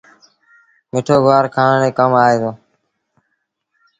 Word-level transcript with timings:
مٺو 0.91 1.15
گُوآر 1.23 1.45
کآڻ 1.55 1.73
ري 1.81 1.89
ڪم 1.97 2.11
آئي 2.25 2.37
دو۔ 2.41 2.51